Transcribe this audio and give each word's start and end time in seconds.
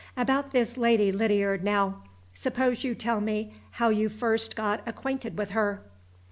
About 0.17 0.49
this 0.49 0.77
Lady 0.77 1.11
Lydiard, 1.11 1.63
now? 1.63 2.01
Suppose 2.33 2.83
you 2.83 2.95
tell 2.95 3.21
me 3.21 3.53
how 3.73 3.89
you 3.89 4.09
first 4.09 4.55
got 4.55 4.81
acquainted 4.87 5.37
with 5.37 5.51
her?" 5.51 5.83